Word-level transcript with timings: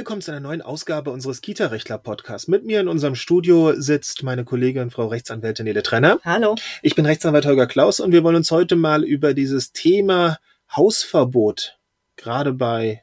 willkommen 0.00 0.22
zu 0.22 0.30
einer 0.30 0.40
neuen 0.40 0.62
Ausgabe 0.62 1.10
unseres 1.10 1.42
Kita-Rechtler-Podcasts. 1.42 2.48
Mit 2.48 2.64
mir 2.64 2.80
in 2.80 2.88
unserem 2.88 3.14
Studio 3.14 3.78
sitzt 3.78 4.22
meine 4.22 4.46
Kollegin 4.46 4.90
Frau 4.90 5.08
Rechtsanwältin 5.08 5.66
Nele 5.66 5.82
Trenner. 5.82 6.18
Hallo. 6.24 6.54
Ich 6.80 6.94
bin 6.94 7.04
Rechtsanwalt 7.04 7.44
Holger 7.44 7.66
Klaus 7.66 8.00
und 8.00 8.10
wir 8.10 8.24
wollen 8.24 8.36
uns 8.36 8.50
heute 8.50 8.76
mal 8.76 9.04
über 9.04 9.34
dieses 9.34 9.72
Thema 9.72 10.38
Hausverbot, 10.74 11.78
gerade 12.16 12.54
bei, 12.54 13.02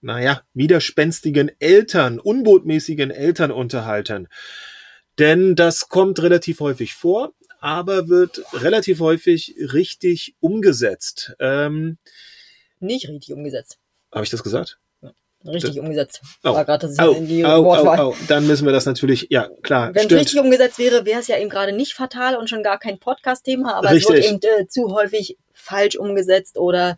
naja, 0.00 0.42
widerspenstigen 0.52 1.52
Eltern, 1.60 2.18
unbotmäßigen 2.18 3.12
Eltern 3.12 3.52
unterhalten. 3.52 4.26
Denn 5.20 5.54
das 5.54 5.88
kommt 5.90 6.20
relativ 6.22 6.58
häufig 6.58 6.94
vor, 6.94 7.34
aber 7.60 8.08
wird 8.08 8.42
relativ 8.52 8.98
häufig 8.98 9.54
richtig 9.72 10.34
umgesetzt. 10.40 11.36
Ähm, 11.38 11.98
Nicht 12.80 13.08
richtig 13.08 13.32
umgesetzt. 13.32 13.78
Habe 14.10 14.24
ich 14.24 14.30
das 14.30 14.42
gesagt? 14.42 14.80
Richtig 15.46 15.80
umgesetzt. 15.80 16.20
Oh. 16.44 16.54
War 16.54 16.64
gerade 16.64 16.86
das 16.86 16.98
Au, 16.98 17.12
in 17.12 17.26
die 17.26 17.44
au, 17.44 17.64
Wortwahl. 17.64 17.98
au, 17.98 18.10
au. 18.10 18.16
Dann 18.28 18.46
müssen 18.46 18.64
wir 18.66 18.72
das 18.72 18.86
natürlich, 18.86 19.26
ja 19.30 19.48
klar, 19.62 19.94
Wenn 19.94 20.06
es 20.06 20.12
richtig 20.12 20.40
umgesetzt 20.40 20.78
wäre, 20.78 21.04
wäre 21.04 21.20
es 21.20 21.26
ja 21.26 21.38
eben 21.38 21.50
gerade 21.50 21.72
nicht 21.72 21.94
fatal 21.94 22.36
und 22.36 22.48
schon 22.48 22.62
gar 22.62 22.78
kein 22.78 22.98
Podcast-Thema, 22.98 23.74
aber 23.74 23.88
es 23.88 24.08
Richtig. 24.08 24.16
wird 24.16 24.24
eben 24.24 24.62
äh, 24.62 24.66
zu 24.68 24.94
häufig 24.94 25.38
falsch 25.52 25.96
umgesetzt 25.96 26.58
oder 26.58 26.96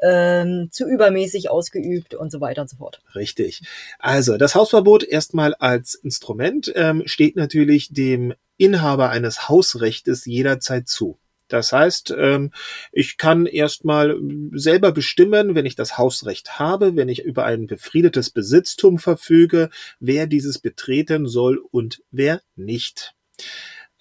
ähm, 0.00 0.68
zu 0.70 0.86
übermäßig 0.86 1.50
ausgeübt 1.50 2.14
und 2.14 2.30
so 2.30 2.40
weiter 2.40 2.62
und 2.62 2.70
so 2.70 2.76
fort. 2.76 3.00
Richtig. 3.14 3.62
Also 3.98 4.36
das 4.36 4.54
Hausverbot 4.54 5.04
erstmal 5.04 5.54
als 5.54 5.94
Instrument 5.94 6.72
ähm, 6.74 7.02
steht 7.06 7.36
natürlich 7.36 7.92
dem 7.92 8.34
Inhaber 8.56 9.10
eines 9.10 9.48
Hausrechtes 9.48 10.26
jederzeit 10.26 10.88
zu. 10.88 11.18
Das 11.48 11.72
heißt, 11.72 12.14
ähm, 12.16 12.52
ich 12.92 13.16
kann 13.16 13.46
erstmal 13.46 14.18
selber 14.52 14.92
bestimmen, 14.92 15.54
wenn 15.54 15.66
ich 15.66 15.76
das 15.76 15.98
Hausrecht 15.98 16.58
habe, 16.58 16.96
wenn 16.96 17.08
ich 17.08 17.22
über 17.22 17.44
ein 17.44 17.66
befriedetes 17.66 18.30
Besitztum 18.30 18.98
verfüge, 18.98 19.70
wer 20.00 20.26
dieses 20.26 20.58
betreten 20.58 21.26
soll 21.26 21.62
und 21.70 22.02
wer 22.10 22.40
nicht. 22.56 23.14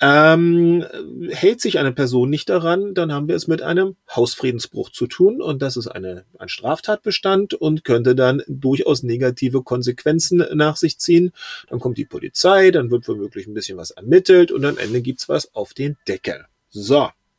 Ähm, 0.05 0.85
hält 1.29 1.61
sich 1.61 1.79
eine 1.79 1.93
Person 1.93 2.29
nicht 2.29 2.49
daran, 2.49 2.93
dann 2.93 3.13
haben 3.13 3.29
wir 3.29 3.37
es 3.37 3.47
mit 3.47 3.61
einem 3.61 3.95
Hausfriedensbruch 4.13 4.89
zu 4.89 5.07
tun 5.07 5.41
und 5.41 5.61
das 5.61 5.77
ist 5.77 5.87
eine, 5.87 6.25
ein 6.37 6.49
Straftatbestand 6.49 7.53
und 7.53 7.85
könnte 7.85 8.13
dann 8.13 8.41
durchaus 8.47 9.03
negative 9.03 9.63
Konsequenzen 9.63 10.45
nach 10.55 10.75
sich 10.75 10.99
ziehen. 10.99 11.31
Dann 11.69 11.79
kommt 11.79 11.97
die 11.97 12.05
Polizei, 12.05 12.71
dann 12.71 12.91
wird 12.91 13.07
womöglich 13.07 13.47
ein 13.47 13.53
bisschen 13.53 13.77
was 13.77 13.91
ermittelt 13.91 14.51
und 14.51 14.65
am 14.65 14.77
Ende 14.77 15.01
gibt's 15.01 15.29
was 15.29 15.55
auf 15.55 15.73
den 15.73 15.95
Deckel. 16.05 16.47
So. 16.69 17.09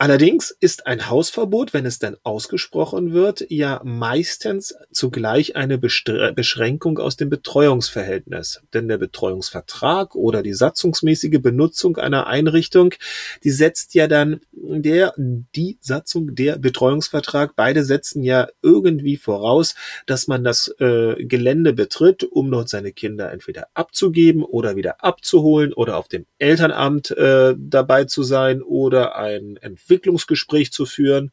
Allerdings 0.00 0.56
ist 0.60 0.86
ein 0.86 1.10
Hausverbot, 1.10 1.74
wenn 1.74 1.84
es 1.84 1.98
dann 1.98 2.16
ausgesprochen 2.22 3.12
wird, 3.12 3.44
ja 3.48 3.80
meistens 3.84 4.76
zugleich 4.92 5.56
eine 5.56 5.76
Bestre- 5.76 6.32
Beschränkung 6.32 6.98
aus 6.98 7.16
dem 7.16 7.30
Betreuungsverhältnis. 7.30 8.62
Denn 8.72 8.86
der 8.86 8.98
Betreuungsvertrag 8.98 10.14
oder 10.14 10.44
die 10.44 10.54
satzungsmäßige 10.54 11.40
Benutzung 11.40 11.96
einer 11.96 12.28
Einrichtung, 12.28 12.94
die 13.42 13.50
setzt 13.50 13.94
ja 13.94 14.06
dann 14.06 14.40
der, 14.52 15.14
die 15.16 15.78
Satzung, 15.80 16.36
der 16.36 16.58
Betreuungsvertrag, 16.58 17.56
beide 17.56 17.82
setzen 17.82 18.22
ja 18.22 18.46
irgendwie 18.62 19.16
voraus, 19.16 19.74
dass 20.06 20.28
man 20.28 20.44
das 20.44 20.68
äh, 20.78 21.24
Gelände 21.24 21.72
betritt, 21.72 22.22
um 22.22 22.52
dort 22.52 22.68
seine 22.68 22.92
Kinder 22.92 23.32
entweder 23.32 23.66
abzugeben 23.74 24.44
oder 24.44 24.76
wieder 24.76 25.02
abzuholen 25.02 25.72
oder 25.72 25.96
auf 25.96 26.06
dem 26.06 26.24
Elternamt 26.38 27.10
äh, 27.10 27.56
dabei 27.58 28.04
zu 28.04 28.22
sein 28.22 28.62
oder 28.62 29.16
ein 29.16 29.58
Entwicklungsgespräch 29.88 30.72
zu 30.72 30.86
führen 30.86 31.32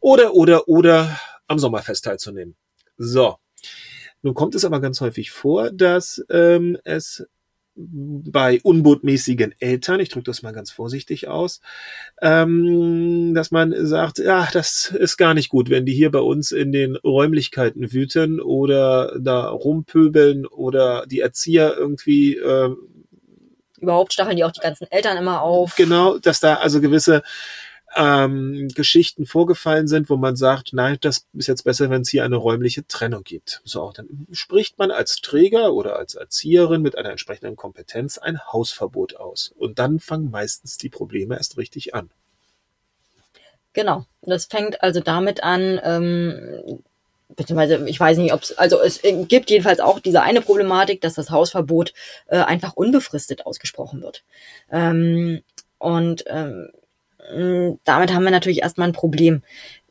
oder, 0.00 0.34
oder, 0.34 0.68
oder 0.68 1.18
am 1.46 1.58
Sommerfest 1.58 2.04
teilzunehmen. 2.04 2.56
So. 2.96 3.36
Nun 4.22 4.34
kommt 4.34 4.54
es 4.54 4.64
aber 4.64 4.80
ganz 4.80 5.00
häufig 5.00 5.30
vor, 5.30 5.70
dass 5.70 6.24
ähm, 6.28 6.78
es 6.84 7.26
bei 7.80 8.60
unbotmäßigen 8.64 9.54
Eltern, 9.60 10.00
ich 10.00 10.08
drücke 10.08 10.24
das 10.24 10.42
mal 10.42 10.52
ganz 10.52 10.72
vorsichtig 10.72 11.28
aus, 11.28 11.60
ähm, 12.20 13.34
dass 13.34 13.52
man 13.52 13.72
sagt, 13.86 14.18
ja, 14.18 14.48
das 14.52 14.90
ist 14.90 15.16
gar 15.16 15.34
nicht 15.34 15.48
gut, 15.48 15.70
wenn 15.70 15.86
die 15.86 15.94
hier 15.94 16.10
bei 16.10 16.18
uns 16.18 16.50
in 16.50 16.72
den 16.72 16.96
Räumlichkeiten 16.96 17.92
wüten 17.92 18.40
oder 18.40 19.16
da 19.20 19.48
rumpöbeln 19.48 20.44
oder 20.46 21.06
die 21.06 21.20
Erzieher 21.20 21.76
irgendwie 21.76 22.36
ähm, 22.36 22.78
Überhaupt 23.80 24.12
stacheln 24.12 24.36
die 24.36 24.42
auch 24.42 24.50
die 24.50 24.60
ganzen 24.60 24.90
Eltern 24.90 25.16
immer 25.16 25.42
auf. 25.42 25.76
genau, 25.76 26.18
dass 26.18 26.40
da 26.40 26.54
also 26.54 26.80
gewisse 26.80 27.22
ähm, 27.96 28.68
Geschichten 28.74 29.26
vorgefallen 29.26 29.88
sind, 29.88 30.10
wo 30.10 30.16
man 30.16 30.36
sagt, 30.36 30.72
nein, 30.72 30.98
das 31.00 31.26
ist 31.32 31.46
jetzt 31.46 31.62
besser, 31.62 31.90
wenn 31.90 32.02
es 32.02 32.10
hier 32.10 32.24
eine 32.24 32.36
räumliche 32.36 32.86
Trennung 32.86 33.24
gibt. 33.24 33.60
So, 33.64 33.92
dann 33.94 34.26
spricht 34.32 34.78
man 34.78 34.90
als 34.90 35.16
Träger 35.16 35.72
oder 35.72 35.96
als 35.96 36.14
Erzieherin 36.14 36.82
mit 36.82 36.96
einer 36.98 37.10
entsprechenden 37.10 37.56
Kompetenz 37.56 38.18
ein 38.18 38.40
Hausverbot 38.52 39.16
aus. 39.16 39.52
Und 39.56 39.78
dann 39.78 40.00
fangen 40.00 40.30
meistens 40.30 40.76
die 40.76 40.90
Probleme 40.90 41.36
erst 41.36 41.56
richtig 41.56 41.94
an. 41.94 42.10
Genau. 43.72 44.04
Das 44.22 44.46
fängt 44.46 44.82
also 44.82 45.00
damit 45.00 45.42
an, 45.42 45.80
ähm, 45.82 46.82
beziehungsweise 47.28 47.88
ich 47.88 48.00
weiß 48.00 48.18
nicht, 48.18 48.32
ob 48.32 48.42
es, 48.42 48.56
also 48.58 48.80
es 48.80 49.00
gibt 49.02 49.50
jedenfalls 49.50 49.80
auch 49.80 50.00
diese 50.00 50.22
eine 50.22 50.40
Problematik, 50.40 51.00
dass 51.00 51.14
das 51.14 51.30
Hausverbot 51.30 51.92
äh, 52.26 52.38
einfach 52.38 52.74
unbefristet 52.74 53.46
ausgesprochen 53.46 54.02
wird. 54.02 54.24
Ähm, 54.70 55.42
und 55.78 56.24
ähm, 56.26 56.70
damit 57.84 58.12
haben 58.12 58.24
wir 58.24 58.30
natürlich 58.30 58.62
erstmal 58.62 58.88
ein 58.88 58.92
Problem. 58.92 59.42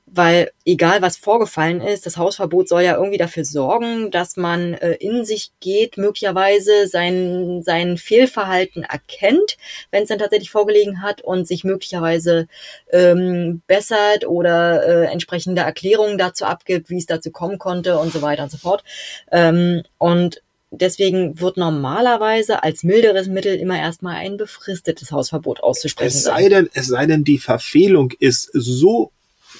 Weil 0.09 0.51
egal 0.63 1.01
was 1.01 1.17
vorgefallen 1.17 1.81
ist, 1.81 2.05
das 2.05 2.15
Hausverbot 2.15 2.69
soll 2.69 2.81
ja 2.81 2.95
irgendwie 2.95 3.17
dafür 3.17 3.43
sorgen, 3.43 4.09
dass 4.09 4.37
man 4.37 4.73
äh, 4.75 4.93
in 4.93 5.25
sich 5.25 5.51
geht, 5.59 5.97
möglicherweise 5.97 6.87
sein, 6.87 7.61
sein 7.61 7.97
Fehlverhalten 7.97 8.83
erkennt, 8.83 9.57
wenn 9.91 10.03
es 10.03 10.09
dann 10.09 10.17
tatsächlich 10.17 10.49
vorgelegen 10.49 11.01
hat 11.01 11.21
und 11.21 11.45
sich 11.45 11.65
möglicherweise 11.65 12.47
ähm, 12.93 13.61
bessert 13.67 14.25
oder 14.25 14.87
äh, 14.87 15.11
entsprechende 15.11 15.63
Erklärungen 15.63 16.17
dazu 16.17 16.45
abgibt, 16.45 16.89
wie 16.89 16.97
es 16.97 17.05
dazu 17.05 17.29
kommen 17.29 17.59
konnte 17.59 17.99
und 17.99 18.13
so 18.13 18.21
weiter 18.21 18.43
und 18.43 18.51
so 18.51 18.57
fort. 18.57 18.85
Ähm, 19.29 19.83
und 19.97 20.41
deswegen 20.71 21.39
wird 21.39 21.57
normalerweise 21.57 22.63
als 22.63 22.83
milderes 22.83 23.27
Mittel 23.27 23.55
immer 23.55 23.77
erstmal 23.79 24.15
ein 24.15 24.37
befristetes 24.37 25.11
Hausverbot 25.11 25.61
auszusprechen 25.61 26.07
Es 26.07 26.23
sei 26.23 26.49
denn, 26.49 26.69
es 26.73 26.87
sei 26.87 27.05
denn, 27.05 27.23
die 27.23 27.37
Verfehlung 27.37 28.11
ist 28.19 28.49
so 28.53 29.11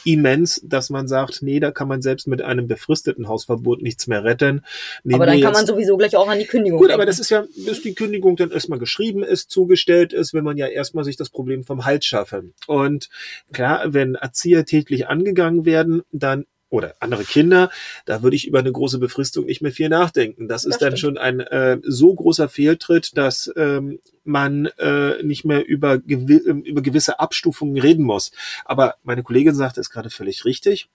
immens, 0.03 0.62
dass 0.63 0.90
man 0.90 1.07
sagt, 1.07 1.41
nee, 1.41 1.59
da 1.59 1.72
kann 1.72 1.88
man 1.88 2.01
selbst 2.01 2.28
mit 2.28 2.41
einem 2.41 2.67
befristeten 2.67 3.28
Hausverbot 3.28 3.81
nichts 3.81 4.07
mehr 4.07 4.23
retten. 4.23 4.63
Nehmen 5.03 5.16
aber 5.16 5.25
dann 5.25 5.41
kann 5.41 5.53
man 5.53 5.66
sowieso 5.66 5.97
gleich 5.97 6.16
auch 6.16 6.28
an 6.28 6.40
die 6.40 6.46
Kündigung 6.46 6.79
Gut, 6.79 6.90
denken. 6.90 7.01
aber 7.01 7.06
das 7.06 7.19
ist 7.19 7.29
ja, 7.29 7.46
bis 7.66 7.81
die 7.81 7.94
Kündigung 7.94 8.35
dann 8.35 8.51
erstmal 8.51 8.79
geschrieben 8.79 9.23
ist, 9.23 9.50
zugestellt 9.50 10.13
ist, 10.13 10.34
wenn 10.34 10.44
man 10.44 10.57
ja 10.57 10.67
erstmal 10.67 11.03
sich 11.03 11.17
das 11.17 11.29
Problem 11.29 11.63
vom 11.63 11.85
Hals 11.85 12.06
schaffen. 12.06 12.53
Und 12.67 13.09
klar, 13.51 13.94
wenn 13.94 14.16
Erzieher 14.16 14.66
täglich 14.66 15.07
angegangen 15.07 15.66
werden, 15.66 16.03
dann 16.12 16.46
oder 16.69 16.95
andere 17.00 17.23
Kinder, 17.23 17.69
da 18.05 18.23
würde 18.23 18.35
ich 18.35 18.47
über 18.47 18.59
eine 18.59 18.72
große 18.72 19.00
Befristung 19.00 19.45
nicht 19.45 19.61
mehr 19.61 19.72
viel 19.72 19.89
nachdenken. 19.89 20.47
Das 20.47 20.66
ist 20.66 20.73
Das 20.73 20.79
dann 20.79 20.97
stimmt. 20.97 21.00
schon 21.00 21.17
ein 21.17 21.39
äh, 21.39 21.79
so 21.83 22.13
großer 22.13 22.50
Fehltritt, 22.50 23.17
dass 23.17 23.51
ähm, 23.55 24.00
man 24.23 24.66
äh, 24.78 25.23
nicht 25.23 25.45
mehr 25.45 25.66
über, 25.66 25.97
gewi 25.97 26.38
ähm, 26.47 26.61
über 26.63 26.81
gewisse 26.81 27.19
Abstufungen 27.19 27.78
reden 27.81 28.03
muss. 28.03 28.31
Aber 28.66 28.95
meine 29.03 29.23
Kollegin 29.23 29.55
sagte 29.55 29.79
es 29.79 29.89
gerade 29.89 30.09
völlig 30.09 30.44
richtig. 30.45 30.89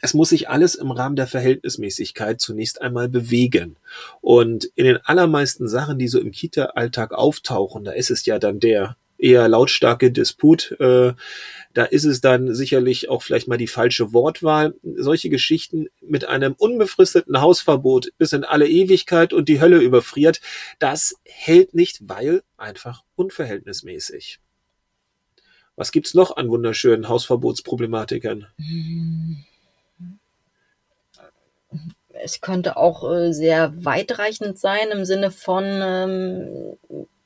Es 0.00 0.12
muss 0.12 0.30
sich 0.30 0.48
alles 0.48 0.74
im 0.74 0.90
Rahmen 0.90 1.16
der 1.16 1.26
Verhältnismäßigkeit 1.26 2.40
zunächst 2.40 2.82
einmal 2.82 3.08
bewegen. 3.08 3.76
Und 4.20 4.64
in 4.74 4.84
den 4.84 4.98
allermeisten 4.98 5.68
Sachen, 5.68 5.98
die 5.98 6.08
so 6.08 6.18
im 6.20 6.30
Kita-Alltag 6.30 7.12
auftauchen, 7.12 7.84
da 7.84 7.92
ist 7.92 8.10
es 8.10 8.26
ja 8.26 8.38
dann 8.38 8.58
der 8.60 8.96
eher 9.18 9.48
lautstarke 9.48 10.10
Disput. 10.10 10.72
Äh, 10.80 11.14
da 11.72 11.84
ist 11.84 12.04
es 12.04 12.20
dann 12.20 12.54
sicherlich 12.54 13.08
auch 13.08 13.22
vielleicht 13.22 13.48
mal 13.48 13.58
die 13.58 13.66
falsche 13.66 14.12
Wortwahl. 14.12 14.74
Solche 14.96 15.28
Geschichten 15.28 15.88
mit 16.00 16.24
einem 16.24 16.54
unbefristeten 16.56 17.40
Hausverbot 17.40 18.12
bis 18.18 18.32
in 18.32 18.44
alle 18.44 18.68
Ewigkeit 18.68 19.32
und 19.32 19.48
die 19.48 19.60
Hölle 19.60 19.78
überfriert, 19.78 20.40
das 20.78 21.16
hält 21.24 21.74
nicht, 21.74 22.08
weil 22.08 22.42
einfach 22.56 23.02
unverhältnismäßig. 23.16 24.38
Was 25.76 25.90
gibt's 25.90 26.14
noch 26.14 26.36
an 26.36 26.48
wunderschönen 26.48 27.08
Hausverbotsproblematiken? 27.08 28.46
es 32.22 32.40
könnte 32.40 32.76
auch 32.76 33.10
äh, 33.10 33.32
sehr 33.32 33.72
weitreichend 33.84 34.58
sein 34.58 34.90
im 34.90 35.04
Sinne 35.04 35.30
von 35.30 35.64
ähm, 35.64 36.76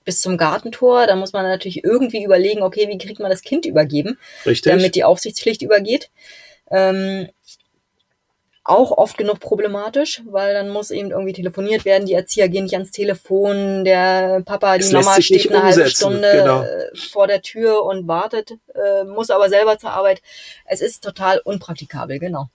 bis 0.09 0.23
zum 0.23 0.39
Gartentor. 0.39 1.07
Da 1.07 1.17
muss 1.17 1.35
man 1.35 1.45
natürlich 1.45 1.85
irgendwie 1.85 2.25
überlegen, 2.25 2.63
okay, 2.63 2.89
wie 2.89 2.97
kriegt 2.97 3.21
man 3.21 3.31
das 3.31 3.43
Kind 3.43 3.67
übergeben, 3.67 4.19
Richtig? 4.47 4.73
damit 4.73 4.95
die 4.95 5.05
Aufsichtspflicht 5.05 5.61
übergeht. 5.61 6.09
Ähm, 6.71 7.29
auch 8.65 8.91
oft 8.91 9.19
genug 9.19 9.39
problematisch, 9.39 10.23
weil 10.25 10.55
dann 10.55 10.71
muss 10.71 10.91
eben 10.91 11.11
irgendwie 11.11 11.35
telefoniert 11.35 11.85
werden, 11.85 12.07
die 12.07 12.15
Erzieher 12.15 12.49
gehen 12.49 12.65
nicht 12.65 12.73
ans 12.73 12.91
Telefon, 12.91 13.85
der 13.85 14.41
Papa, 14.47 14.79
die 14.79 14.85
Es 14.85 14.93
Mama 14.93 15.21
steht 15.21 15.51
eine 15.51 15.63
halbe 15.63 15.91
Stunde 15.91 16.33
genau. 16.33 16.63
äh, 16.63 16.97
vor 16.97 17.27
der 17.27 17.43
Tür 17.43 17.83
und 17.83 18.09
wartet, 18.09 18.53
äh, 18.75 19.05
muss 19.05 19.29
aber 19.29 19.51
selber 19.51 19.77
zur 19.77 19.91
Arbeit. 19.91 20.23
Es 20.65 20.81
ist 20.81 21.05
total 21.05 21.39
unpraktikabel, 21.45 22.19
genau. 22.19 22.49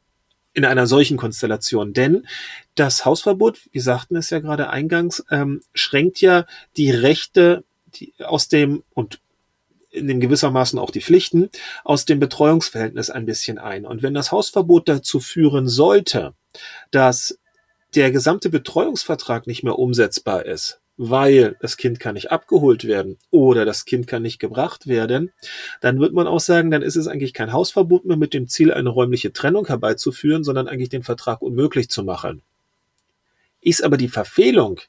In 0.54 0.66
einer 0.66 0.88
solchen 0.88 1.18
Konstellation. 1.18 1.94
Denn 1.94 2.28
das 2.76 3.06
Hausverbot, 3.06 3.60
wir 3.72 3.82
sagten 3.82 4.16
es 4.16 4.30
ja 4.30 4.40
gerade 4.40 4.70
eingangs, 4.70 5.24
ähm, 5.32 5.62
schränkt 5.74 6.22
ja 6.22 6.46
die 6.78 6.92
Rechte 6.92 7.64
die 7.96 8.14
aus 8.24 8.48
dem 8.48 8.84
und 8.94 9.20
in 9.92 10.08
dem 10.08 10.20
gewissermaßen 10.20 10.80
auch 10.80 10.90
die 10.90 11.02
Pflichten 11.02 11.50
aus 11.84 12.06
dem 12.06 12.20
Betreuungsverhältnis 12.20 13.12
ein 13.12 13.26
bisschen 13.26 13.60
ein. 13.60 13.86
Und 13.86 14.02
wenn 14.02 14.16
das 14.16 14.32
Hausverbot 14.32 14.90
dazu 14.90 15.20
führen 15.20 15.68
sollte, 15.68 16.34
dass 16.90 17.38
der 17.94 18.12
gesamte 18.12 18.50
Betreuungsvertrag 18.50 19.46
nicht 19.46 19.64
mehr 19.64 19.78
umsetzbar 19.78 20.46
ist, 20.46 20.82
weil 20.98 21.56
das 21.60 21.78
Kind 21.78 22.00
kann 22.00 22.14
nicht 22.14 22.32
abgeholt 22.32 22.86
werden 22.86 23.18
oder 23.32 23.66
das 23.66 23.86
Kind 23.86 24.08
kann 24.08 24.22
nicht 24.22 24.40
gebracht 24.40 24.88
werden, 24.88 25.32
dann 25.82 26.00
wird 26.00 26.14
man 26.14 26.28
auch 26.28 26.40
sagen, 26.40 26.72
dann 26.72 26.82
ist 26.82 26.96
es 26.96 27.08
eigentlich 27.08 27.34
kein 27.34 27.54
Hausverbot 27.54 28.06
mehr 28.06 28.18
mit 28.18 28.34
dem 28.34 28.48
Ziel, 28.48 28.72
eine 28.72 28.90
räumliche 28.90 29.34
Trennung 29.34 29.68
herbeizuführen, 29.68 30.44
sondern 30.44 30.68
eigentlich 30.68 30.90
den 30.90 31.04
Vertrag 31.04 31.42
unmöglich 31.42 31.90
zu 31.90 32.04
machen. 32.04 32.44
Ist 33.64 33.84
aber 33.84 33.98
die 33.98 34.10
Verfehlung 34.10 34.80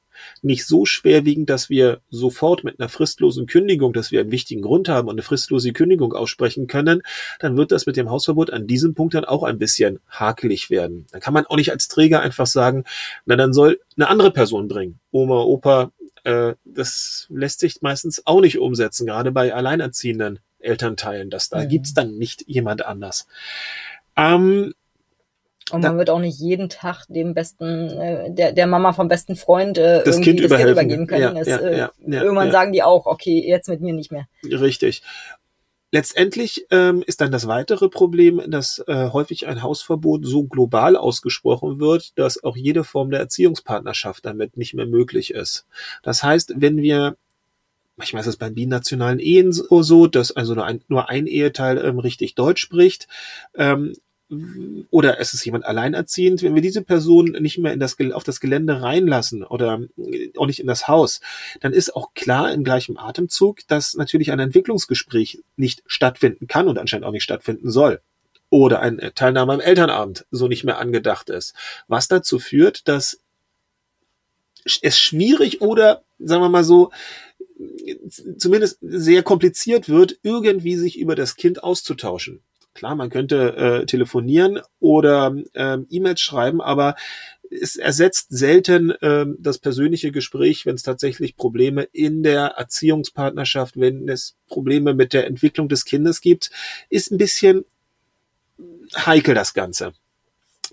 nicht 0.43 0.67
so 0.67 0.85
schwerwiegend, 0.85 1.51
dass 1.51 1.71
wir 1.71 2.01
sofort 2.11 2.65
mit 2.65 2.81
einer 2.81 2.89
fristlosen 2.89 3.47
Kündigung, 3.47 3.93
dass 3.93 4.11
wir 4.11 4.21
einen 4.21 4.31
wichtigen 4.31 4.63
Grund 4.63 4.89
haben 4.89 5.09
und 5.09 5.15
eine 5.15 5.23
fristlose 5.23 5.73
Kündigung 5.73 6.13
aussprechen 6.13 6.67
können, 6.67 7.03
dann 7.41 7.57
wird 7.57 7.73
das 7.73 7.87
mit 7.87 7.97
dem 7.97 8.11
Hausverbot 8.11 8.51
an 8.51 8.67
diesem 8.67 8.95
Punkt 8.95 9.15
dann 9.15 9.25
auch 9.25 9.43
ein 9.43 9.59
bisschen 9.59 10.01
hakelig 10.09 10.71
werden. 10.71 11.07
Dann 11.11 11.21
kann 11.21 11.35
man 11.35 11.47
auch 11.47 11.57
nicht 11.57 11.73
als 11.73 11.89
Träger 11.89 12.21
einfach 12.21 12.47
sagen, 12.47 12.85
na 13.27 13.37
dann 13.37 13.53
soll 13.53 13.81
eine 13.97 14.09
andere 14.09 14.31
Person 14.31 14.69
bringen. 14.69 15.01
Oma, 15.11 15.43
Opa, 15.43 15.93
äh, 16.25 16.55
das 16.65 17.27
lässt 17.31 17.61
sich 17.61 17.83
meistens 17.83 18.27
auch 18.27 18.41
nicht 18.41 18.59
umsetzen, 18.59 19.07
gerade 19.07 19.33
bei 19.33 19.55
alleinerziehenden 19.55 20.41
Elternteilen. 20.59 21.31
Das, 21.31 21.49
da 21.49 21.65
mhm. 21.65 21.69
gibt's 21.69 21.95
dann 21.95 22.17
nicht 22.17 22.45
jemand 22.47 22.85
anders. 22.85 23.27
Ähm, 24.17 24.73
und 25.71 25.83
man 25.83 25.97
wird 25.97 26.11
auch 26.11 26.19
nicht 26.19 26.39
jeden 26.39 26.69
Tag 26.69 27.07
dem 27.09 27.33
besten, 27.33 27.89
äh, 27.89 28.31
der, 28.31 28.53
der 28.53 28.67
Mama 28.67 28.93
vom 28.93 29.09
besten 29.09 29.35
Freund 29.35 29.79
äh, 29.79 30.05
das, 30.05 30.21
kind, 30.21 30.39
das 30.41 30.51
kind 30.55 30.71
übergeben 30.71 31.07
können. 31.07 31.37
Ja, 31.37 31.41
es, 31.41 31.49
ja, 31.49 31.57
äh, 31.57 31.79
ja, 31.79 31.91
irgendwann 32.07 32.53
sagen 32.53 32.73
die 32.73 32.83
auch, 32.83 33.07
okay, 33.07 33.43
jetzt 33.47 33.69
mit 33.69 33.81
mir 33.81 33.95
nicht 33.95 34.13
mehr. 34.13 34.27
Richtig. 34.45 35.03
Letztendlich 35.91 36.67
ähm, 36.71 37.05
ist 37.07 37.21
dann 37.21 37.31
das 37.31 37.47
weitere 37.47 37.89
Problem, 37.89 38.43
dass 38.49 38.83
äh, 38.89 39.11
häufig 39.13 39.47
ein 39.47 39.63
Hausverbot 39.63 40.27
so 40.27 40.43
global 40.45 40.97
ausgesprochen 40.97 41.79
wird, 41.79 42.19
dass 42.19 42.43
auch 42.43 42.57
jede 42.57 42.85
Form 42.85 43.11
der 43.11 43.21
Erziehungspartnerschaft 43.21 44.27
damit 44.27 44.57
nicht 44.57 44.75
mehr 44.75 44.87
möglich 44.87 45.33
ist. 45.33 45.67
Das 46.03 46.23
heißt, 46.23 46.55
wenn 46.57 46.79
wir 46.79 47.17
manchmal 47.97 48.21
ist 48.21 48.27
es 48.27 48.37
bei 48.37 48.51
binationalen 48.51 49.21
Ehen 49.21 49.53
so, 49.53 50.07
dass 50.09 50.33
also 50.33 50.55
nur 50.55 50.65
ein, 50.65 50.83
nur 50.89 51.09
ein 51.09 51.27
Eheteil 51.27 51.79
ähm, 51.79 52.01
richtig 52.01 52.35
Deutsch 52.35 52.61
spricht. 52.61 53.07
Ähm, 53.55 53.95
oder 54.91 55.21
es 55.21 55.35
ist 55.35 55.45
jemand 55.45 55.65
alleinerziehend, 55.67 56.43
wenn 56.43 56.55
wir 56.55 56.63
diese 56.63 56.83
Person 56.83 57.37
nicht 57.41 57.59
mehr 57.59 57.73
in 57.73 57.81
das, 57.81 57.97
auf 58.13 58.25
das 58.25 58.41
Gelände 58.41 58.81
reinlassen 58.81 59.45
oder 59.45 59.83
äh, 59.99 60.31
auch 60.37 60.47
nicht 60.47 60.61
in 60.61 60.67
das 60.67 60.89
Haus, 60.89 61.21
dann 61.61 61.73
ist 61.73 61.95
auch 61.95 62.15
klar 62.15 62.53
im 62.53 62.65
gleichen 62.65 62.99
Atemzug, 62.99 63.67
dass 63.69 63.95
natürlich 63.95 64.33
ein 64.33 64.39
Entwicklungsgespräch 64.39 65.43
nicht 65.57 65.83
stattfinden 65.87 66.47
kann 66.47 66.69
und 66.69 66.79
anscheinend 66.79 67.07
auch 67.07 67.13
nicht 67.13 67.23
stattfinden 67.23 67.71
soll. 67.71 68.01
Oder 68.51 68.81
ein 68.81 69.01
Teilnahme 69.15 69.55
am 69.55 69.61
Elternabend 69.61 70.27
so 70.31 70.49
nicht 70.49 70.65
mehr 70.65 70.79
angedacht 70.79 71.29
ist. 71.29 71.55
Was 71.89 72.09
dazu 72.09 72.39
führt, 72.39 72.89
dass 72.89 73.21
es 74.81 74.99
schwierig 74.99 75.61
oder, 75.61 76.03
sagen 76.19 76.43
wir 76.43 76.49
mal 76.49 76.65
so, 76.65 76.91
zumindest 78.39 78.79
sehr 78.81 79.23
kompliziert 79.23 79.89
wird, 79.89 80.19
irgendwie 80.23 80.77
sich 80.77 80.99
über 80.99 81.15
das 81.15 81.37
Kind 81.37 81.63
auszutauschen. 81.63 82.43
Klar, 82.75 82.97
man 82.97 83.11
könnte 83.11 83.57
äh, 83.57 83.87
telefonieren 83.87 84.61
oder 84.81 85.35
ähm, 85.55 85.87
E-Mails 85.91 86.21
schreiben, 86.21 86.61
aber 86.61 86.97
es 87.51 87.77
ersetzt 87.77 88.29
selten 88.31 88.93
ähm, 89.01 89.37
das 89.39 89.59
persönliche 89.59 90.11
Gespräch, 90.11 90.67
wenn 90.67 90.75
es 90.75 90.83
tatsächlich 90.83 91.37
Probleme 91.37 91.85
in 91.93 92.23
der 92.23 92.47
Erziehungspartnerschaft, 92.57 93.79
wenn 93.79 94.09
es 94.09 94.37
Probleme 94.49 94.95
mit 94.95 95.13
der 95.13 95.27
Entwicklung 95.27 95.69
des 95.69 95.85
Kindes 95.85 96.21
gibt, 96.21 96.51
ist 96.91 97.13
ein 97.13 97.19
bisschen 97.19 97.65
heikel 98.97 99.35
das 99.35 99.55
Ganze. 99.55 99.93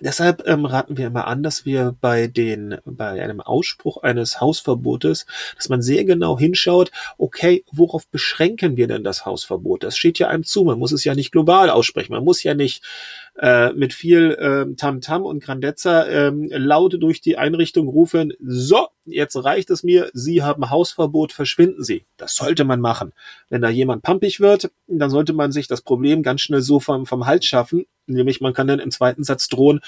Deshalb 0.01 0.47
ähm, 0.47 0.65
raten 0.65 0.97
wir 0.97 1.07
immer 1.07 1.27
an, 1.27 1.43
dass 1.43 1.65
wir 1.65 1.95
bei 2.01 2.27
den, 2.27 2.77
bei 2.85 3.21
einem 3.21 3.39
Ausspruch 3.39 3.97
eines 4.03 4.41
Hausverbotes, 4.41 5.25
dass 5.55 5.69
man 5.69 5.81
sehr 5.81 6.03
genau 6.05 6.37
hinschaut, 6.37 6.91
okay, 7.17 7.63
worauf 7.71 8.07
beschränken 8.07 8.77
wir 8.77 8.87
denn 8.87 9.03
das 9.03 9.25
Hausverbot? 9.25 9.83
Das 9.83 9.97
steht 9.97 10.19
ja 10.19 10.27
einem 10.27 10.43
zu. 10.43 10.63
Man 10.63 10.79
muss 10.79 10.91
es 10.91 11.03
ja 11.03 11.15
nicht 11.15 11.31
global 11.31 11.69
aussprechen. 11.69 12.13
Man 12.13 12.23
muss 12.23 12.43
ja 12.43 12.53
nicht 12.53 12.83
äh, 13.41 13.73
mit 13.73 13.91
viel 13.93 14.37
ähm, 14.39 14.77
Tamtam 14.77 15.23
-Tam 15.23 15.25
und 15.25 15.43
Grandezza 15.43 16.07
ähm, 16.07 16.47
laut 16.51 17.01
durch 17.01 17.21
die 17.21 17.37
Einrichtung 17.39 17.87
rufen, 17.87 18.33
so, 18.39 18.89
jetzt 19.03 19.35
reicht 19.35 19.71
es 19.71 19.81
mir, 19.81 20.11
Sie 20.13 20.43
haben 20.43 20.69
Hausverbot, 20.69 21.33
verschwinden 21.33 21.83
Sie. 21.83 22.05
Das 22.17 22.35
sollte 22.35 22.65
man 22.65 22.79
machen. 22.79 23.13
Wenn 23.49 23.63
da 23.63 23.69
jemand 23.69 24.03
pampig 24.03 24.39
wird, 24.39 24.71
dann 24.87 25.09
sollte 25.09 25.33
man 25.33 25.51
sich 25.51 25.67
das 25.67 25.81
Problem 25.81 26.21
ganz 26.21 26.41
schnell 26.41 26.61
so 26.61 26.79
vom, 26.79 27.07
vom 27.07 27.25
Hals 27.25 27.45
schaffen, 27.45 27.85
nämlich 28.05 28.41
man 28.41 28.53
kann 28.53 28.67
dann 28.67 28.79
im 28.79 28.91
zweiten 28.91 29.23
Satz 29.23 29.47
drohen, 29.47 29.81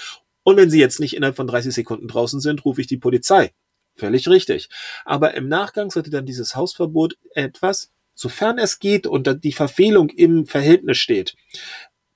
und 0.46 0.58
wenn 0.58 0.70
Sie 0.70 0.80
jetzt 0.80 1.00
nicht 1.00 1.16
innerhalb 1.16 1.38
von 1.38 1.48
30 1.48 1.74
Sekunden 1.74 2.10
draußen 2.10 2.42
sind, 2.42 2.66
rufe 2.66 2.82
ich 2.82 2.88
die 2.88 2.98
Polizei. 2.98 3.54
Völlig 3.96 4.28
richtig. 4.28 4.68
Aber 5.06 5.36
im 5.36 5.48
Nachgang 5.48 5.90
sollte 5.90 6.10
dann 6.10 6.26
dieses 6.26 6.56
Hausverbot 6.56 7.18
etwas, 7.34 7.94
sofern 8.14 8.58
es 8.58 8.80
geht 8.80 9.08
und 9.08 9.42
die 9.44 9.54
Verfehlung 9.54 10.10
im 10.10 10.46
Verhältnis 10.46 10.98
steht, 10.98 11.36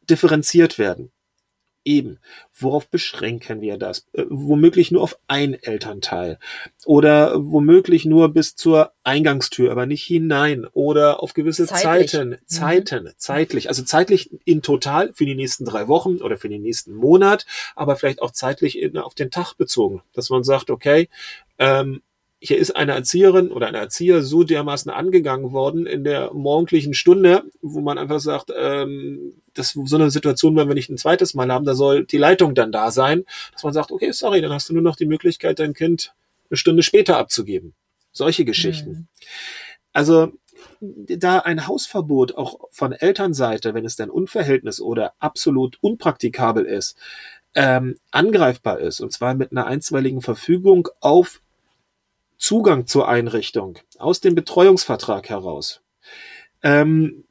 differenziert 0.10 0.78
werden 0.78 1.12
eben, 1.88 2.20
worauf 2.54 2.88
beschränken 2.88 3.62
wir 3.62 3.78
das? 3.78 4.08
Äh, 4.14 4.26
womöglich 4.30 4.92
nur 4.92 5.02
auf 5.02 5.18
ein 5.28 5.54
Elternteil 5.56 6.38
oder 6.86 7.34
womöglich 7.38 8.06
nur 8.06 8.30
bis 8.30 8.56
zur 8.56 8.92
Eingangstür, 9.04 9.72
aber 9.72 9.86
nicht 9.86 10.04
hinein 10.04 10.68
oder 10.74 11.24
auf 11.24 11.34
gewisse 11.34 11.66
zeitlich. 11.66 12.12
Zeiten, 12.12 12.30
mhm. 12.30 12.38
Zeiten, 12.46 13.04
mhm. 13.06 13.12
zeitlich, 13.18 13.70
also 13.70 13.84
zeitlich 13.84 14.30
in 14.44 14.62
total 14.62 15.14
für 15.14 15.26
die 15.26 15.36
nächsten 15.36 15.66
drei 15.66 15.88
Wochen 15.88 16.18
oder 16.18 16.38
für 16.38 16.50
den 16.50 16.62
nächsten 16.62 16.94
Monat, 16.94 17.46
aber 17.76 17.96
vielleicht 17.96 18.22
auch 18.22 18.32
zeitlich 18.32 18.80
in, 18.80 18.98
auf 18.98 19.16
den 19.16 19.32
Tag 19.32 19.56
bezogen, 19.56 20.04
dass 20.14 20.30
man 20.30 20.44
sagt, 20.44 20.70
okay, 20.70 21.10
ähm, 21.58 22.02
hier 22.40 22.58
ist 22.58 22.76
eine 22.76 22.94
Erzieherin 22.94 23.52
oder 23.52 23.68
ein 23.68 23.76
Erzieher 23.76 24.22
so 24.22 24.44
dermaßen 24.44 24.92
angegangen 24.92 25.52
worden 25.52 25.88
in 25.88 26.04
der 26.04 26.34
morgendlichen 26.34 26.94
Stunde, 26.94 27.44
wo 27.62 27.82
man 27.82 27.98
einfach 27.98 28.20
sagt, 28.20 28.52
ähm, 28.56 29.42
das 29.54 29.72
so 29.72 29.96
eine 29.96 30.12
Situation 30.12 30.56
wenn 30.56 30.68
wir 30.68 30.76
nicht 30.76 30.90
ein 30.90 30.98
zweites 30.98 31.34
Mal 31.34 31.52
haben, 31.52 31.66
da 31.66 31.74
soll 31.74 32.06
die 32.06 32.20
Leitung 32.20 32.54
dann 32.54 32.72
da 32.72 32.92
sein, 32.92 33.26
dass 33.54 33.64
man 33.64 33.74
sagt, 33.74 33.92
okay, 33.92 34.12
sorry, 34.12 34.42
dann 34.42 34.54
hast 34.54 34.70
du 34.70 34.74
nur 34.74 34.84
noch 34.84 34.96
die 34.96 35.08
Möglichkeit, 35.08 35.60
dein 35.60 35.74
Kind 35.74 36.14
eine 36.50 36.58
Stunde 36.58 36.84
später 36.84 37.18
abzugeben. 37.18 37.74
Solche 38.12 38.46
Geschichten. 38.46 38.90
Mhm. 38.90 39.08
Also 39.94 40.32
da 40.80 41.40
ein 41.40 41.68
Hausverbot 41.68 42.36
auch 42.36 42.60
von 42.70 42.92
Elternseite, 42.92 43.74
wenn 43.74 43.86
es 43.86 43.96
dann 43.96 44.12
Unverhältnis 44.12 44.80
oder 44.80 45.14
absolut 45.20 45.78
unpraktikabel 45.82 46.66
ist, 46.66 46.98
ähm, 47.56 47.98
angreifbar 48.12 48.80
ist, 48.80 49.00
und 49.00 49.12
zwar 49.12 49.34
mit 49.34 49.52
einer 49.52 49.66
einstweiligen 49.66 50.22
Verfügung 50.22 50.90
auf 51.00 51.42
Zugang 52.38 52.88
zur 52.88 53.08
Einrichtung 53.08 53.80
aus 53.98 54.22
dem 54.22 54.36
Betreuungsvertrag 54.36 55.30
heraus, 55.30 55.82
ähm, 56.64 57.24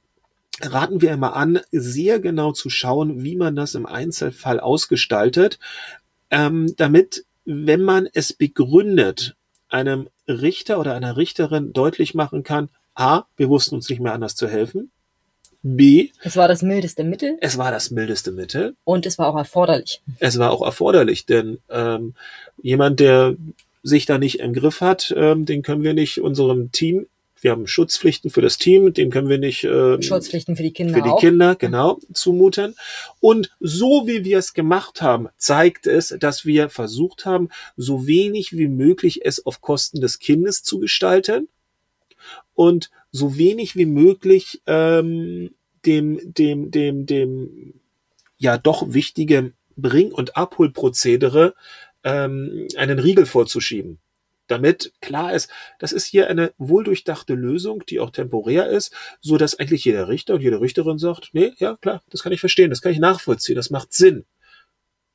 raten 0.62 1.02
wir 1.02 1.12
immer 1.12 1.36
an, 1.36 1.60
sehr 1.70 2.18
genau 2.20 2.52
zu 2.52 2.70
schauen, 2.70 3.22
wie 3.22 3.36
man 3.36 3.56
das 3.56 3.74
im 3.74 3.86
Einzelfall 3.86 4.60
ausgestaltet, 4.60 5.58
ähm, 6.30 6.74
damit, 6.76 7.24
wenn 7.44 7.82
man 7.82 8.08
es 8.12 8.32
begründet, 8.32 9.36
einem 9.68 10.08
Richter 10.28 10.80
oder 10.80 10.94
einer 10.94 11.16
Richterin 11.16 11.72
deutlich 11.72 12.14
machen 12.14 12.42
kann, 12.42 12.68
A, 12.94 13.24
wir 13.36 13.48
wussten 13.48 13.74
uns 13.74 13.88
nicht 13.90 14.00
mehr 14.00 14.14
anders 14.14 14.36
zu 14.36 14.48
helfen. 14.48 14.90
B. 15.62 16.10
Es 16.22 16.36
war 16.36 16.48
das 16.48 16.62
mildeste 16.62 17.02
Mittel. 17.02 17.36
Es 17.40 17.58
war 17.58 17.72
das 17.72 17.90
mildeste 17.90 18.30
Mittel. 18.30 18.76
Und 18.84 19.04
es 19.04 19.18
war 19.18 19.26
auch 19.26 19.36
erforderlich. 19.36 20.00
Es 20.20 20.38
war 20.38 20.52
auch 20.52 20.62
erforderlich, 20.62 21.26
denn 21.26 21.58
ähm, 21.68 22.14
jemand, 22.62 23.00
der 23.00 23.34
sich 23.82 24.06
da 24.06 24.18
nicht 24.18 24.40
im 24.40 24.52
Griff 24.52 24.80
hat, 24.80 25.14
ähm, 25.16 25.46
den 25.46 25.62
können 25.62 25.82
wir 25.82 25.94
nicht 25.94 26.20
unserem 26.20 26.72
Team 26.72 27.06
wir 27.40 27.50
haben 27.50 27.66
Schutzpflichten 27.66 28.30
für 28.30 28.40
das 28.40 28.58
Team, 28.58 28.92
dem 28.92 29.10
können 29.10 29.28
wir 29.28 29.38
nicht 29.38 29.64
äh, 29.64 30.00
Schutzpflichten 30.02 30.56
für 30.56 30.62
die 30.62 30.72
Kinder 30.72 30.94
für 30.94 31.02
die 31.02 31.10
auch. 31.10 31.20
Kinder 31.20 31.54
genau 31.54 31.98
zumuten. 32.12 32.74
Und 33.20 33.54
so 33.60 34.06
wie 34.06 34.24
wir 34.24 34.38
es 34.38 34.54
gemacht 34.54 35.02
haben, 35.02 35.28
zeigt 35.36 35.86
es, 35.86 36.16
dass 36.18 36.46
wir 36.46 36.70
versucht 36.70 37.26
haben, 37.26 37.50
so 37.76 38.06
wenig 38.06 38.56
wie 38.56 38.68
möglich 38.68 39.24
es 39.24 39.44
auf 39.44 39.60
Kosten 39.60 40.00
des 40.00 40.18
Kindes 40.18 40.62
zu 40.62 40.80
gestalten 40.80 41.48
und 42.54 42.90
so 43.12 43.36
wenig 43.36 43.76
wie 43.76 43.86
möglich 43.86 44.62
ähm, 44.66 45.54
dem 45.84 46.34
dem 46.34 46.70
dem 46.70 47.06
dem 47.06 47.74
ja 48.38 48.58
doch 48.58 48.92
wichtige 48.92 49.52
Bring- 49.76 50.12
und 50.12 50.36
Abholprozedere 50.36 51.54
ähm, 52.06 52.68
einen 52.76 53.00
Riegel 53.00 53.26
vorzuschieben. 53.26 53.98
Damit 54.46 54.92
klar 55.00 55.34
ist, 55.34 55.50
das 55.80 55.90
ist 55.90 56.06
hier 56.06 56.28
eine 56.28 56.52
wohldurchdachte 56.56 57.34
Lösung, 57.34 57.84
die 57.86 57.98
auch 57.98 58.10
temporär 58.10 58.68
ist, 58.68 58.94
so 59.20 59.36
dass 59.36 59.58
eigentlich 59.58 59.84
jeder 59.84 60.08
Richter 60.08 60.34
und 60.34 60.40
jede 60.40 60.60
Richterin 60.60 60.98
sagt, 60.98 61.30
nee, 61.32 61.52
ja 61.58 61.76
klar, 61.76 62.02
das 62.10 62.22
kann 62.22 62.32
ich 62.32 62.38
verstehen, 62.38 62.70
das 62.70 62.80
kann 62.80 62.92
ich 62.92 63.00
nachvollziehen, 63.00 63.56
das 63.56 63.70
macht 63.70 63.92
Sinn. 63.92 64.24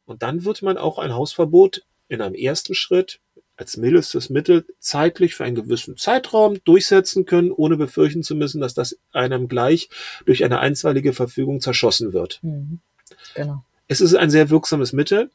Und 0.04 0.22
dann 0.22 0.44
wird 0.44 0.62
man 0.62 0.78
auch 0.78 1.00
ein 1.00 1.14
Hausverbot 1.14 1.84
in 2.10 2.22
einem 2.22 2.36
ersten 2.36 2.76
Schritt 2.76 3.22
als 3.56 3.78
mildestes 3.78 4.30
Mittel 4.30 4.66
zeitlich 4.80 5.36
für 5.36 5.46
einen 5.46 5.56
gewissen 5.56 5.96
Zeitraum 5.96 6.62
durchsetzen 6.66 7.26
können, 7.26 7.52
ohne 7.52 7.78
befürchten 7.78 8.24
zu 8.24 8.36
müssen, 8.36 8.60
dass 8.60 8.74
das 8.74 8.98
einem 9.14 9.48
gleich 9.48 9.90
durch 10.26 10.44
eine 10.44 10.60
einstweilige 10.60 11.14
Verfügung 11.14 11.62
zerschossen 11.62 12.12
wird. 12.12 12.40
Mhm. 12.42 12.80
Genau. 13.36 13.64
Es 13.88 14.02
ist 14.02 14.16
ein 14.16 14.30
sehr 14.30 14.50
wirksames 14.50 14.92
Mittel. 14.92 15.30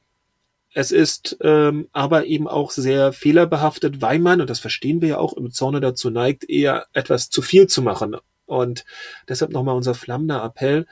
Es 0.78 0.90
ist 0.92 1.38
ähm, 1.40 1.88
aber 1.92 2.26
eben 2.26 2.46
auch 2.46 2.70
sehr 2.70 3.14
fehlerbehaftet, 3.14 4.02
weil 4.02 4.18
man, 4.18 4.42
und 4.42 4.50
das 4.50 4.58
verstehen 4.58 5.00
wir 5.00 5.08
ja 5.08 5.18
auch, 5.18 5.32
im 5.32 5.50
Zorne 5.50 5.80
dazu 5.80 6.10
neigt, 6.10 6.50
eher 6.50 6.84
etwas 6.92 7.30
zu 7.30 7.40
viel 7.40 7.66
zu 7.66 7.80
machen. 7.80 8.16
Und 8.44 8.84
deshalb 9.26 9.52
nochmal 9.52 9.74
unser 9.74 9.94
flammender 9.94 10.44
Appell, 10.44 10.84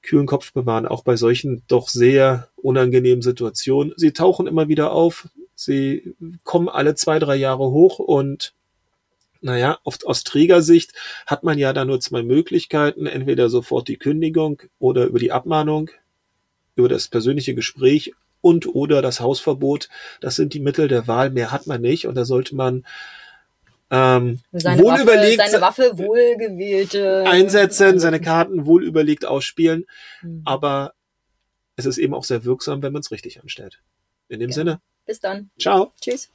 kühlen 0.00 0.24
Kopf 0.24 0.54
bewahren, 0.54 0.86
auch 0.86 1.04
bei 1.04 1.16
solchen 1.16 1.62
doch 1.68 1.90
sehr 1.90 2.48
unangenehmen 2.56 3.20
Situationen. 3.20 3.92
Sie 3.98 4.12
tauchen 4.12 4.46
immer 4.46 4.68
wieder 4.68 4.92
auf, 4.92 5.28
sie 5.54 6.14
kommen 6.42 6.70
alle 6.70 6.94
zwei, 6.94 7.18
drei 7.18 7.36
Jahre 7.36 7.70
hoch 7.72 7.98
und 7.98 8.54
naja, 9.42 9.80
oft 9.84 10.06
aus 10.06 10.24
Trägersicht 10.24 10.94
hat 11.26 11.44
man 11.44 11.58
ja 11.58 11.74
da 11.74 11.84
nur 11.84 12.00
zwei 12.00 12.22
Möglichkeiten, 12.22 13.04
entweder 13.04 13.50
sofort 13.50 13.88
die 13.88 13.98
Kündigung 13.98 14.62
oder 14.78 15.04
über 15.04 15.18
die 15.18 15.32
Abmahnung, 15.32 15.90
über 16.74 16.88
das 16.88 17.08
persönliche 17.08 17.54
Gespräch 17.54 18.14
und 18.40 18.66
oder 18.66 19.02
das 19.02 19.20
Hausverbot. 19.20 19.88
Das 20.20 20.36
sind 20.36 20.54
die 20.54 20.60
Mittel 20.60 20.88
der 20.88 21.06
Wahl, 21.06 21.30
mehr 21.30 21.50
hat 21.52 21.66
man 21.66 21.80
nicht 21.80 22.06
und 22.06 22.14
da 22.14 22.24
sollte 22.24 22.54
man 22.56 22.84
ähm, 23.90 24.38
Seine 24.52 24.82
wohl 24.82 24.92
Waffe, 24.92 25.02
überlegt 25.02 25.40
seine 25.44 25.60
Waffe 25.60 25.98
wohlgewählte 25.98 27.24
einsetzen, 27.26 27.98
seine 27.98 28.20
Karten 28.20 28.64
wohl 28.66 28.84
überlegt 28.84 29.24
ausspielen, 29.26 29.86
Mhm. 30.22 30.42
aber 30.44 30.92
es 31.76 31.86
ist 31.86 31.98
eben 31.98 32.14
auch 32.14 32.24
sehr 32.24 32.44
wirksam, 32.44 32.82
wenn 32.82 32.92
man 32.92 33.00
es 33.00 33.10
richtig 33.10 33.40
anstellt. 33.42 33.80
In 34.28 34.38
dem 34.40 34.50
Ja. 34.50 34.54
Sinne, 34.54 34.80
Bis 35.06 35.18
dann. 35.20 35.50
ciao. 35.58 35.92
Tschüss. 36.00 36.30